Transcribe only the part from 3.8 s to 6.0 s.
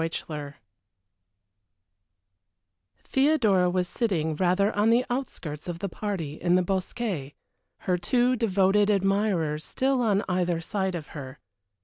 sitting rather on the outskirts of the